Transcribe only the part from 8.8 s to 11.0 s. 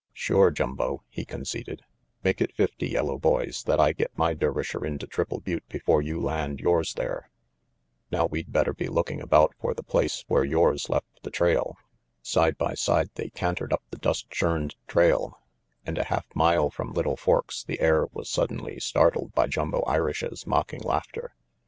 67 be looking about for the place where yours